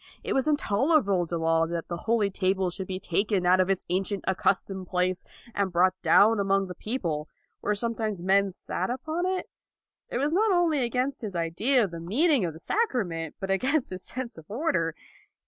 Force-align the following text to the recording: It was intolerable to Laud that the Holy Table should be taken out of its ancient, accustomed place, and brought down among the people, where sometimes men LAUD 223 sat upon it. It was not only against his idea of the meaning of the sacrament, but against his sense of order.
It 0.23 0.33
was 0.33 0.47
intolerable 0.47 1.27
to 1.27 1.37
Laud 1.37 1.69
that 1.69 1.87
the 1.87 1.95
Holy 2.07 2.31
Table 2.31 2.71
should 2.71 2.87
be 2.87 2.99
taken 2.99 3.45
out 3.45 3.59
of 3.59 3.69
its 3.69 3.85
ancient, 3.87 4.23
accustomed 4.27 4.87
place, 4.87 5.23
and 5.53 5.71
brought 5.71 5.93
down 6.01 6.39
among 6.39 6.65
the 6.65 6.73
people, 6.73 7.29
where 7.59 7.75
sometimes 7.75 8.23
men 8.23 8.45
LAUD 8.45 8.49
223 8.49 8.51
sat 8.51 8.89
upon 8.89 9.27
it. 9.27 9.45
It 10.09 10.17
was 10.17 10.33
not 10.33 10.51
only 10.51 10.81
against 10.83 11.21
his 11.21 11.35
idea 11.35 11.83
of 11.83 11.91
the 11.91 11.99
meaning 11.99 12.43
of 12.43 12.53
the 12.53 12.59
sacrament, 12.59 13.35
but 13.39 13.51
against 13.51 13.91
his 13.91 14.01
sense 14.03 14.39
of 14.39 14.49
order. 14.49 14.95